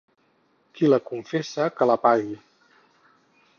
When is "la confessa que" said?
0.93-1.89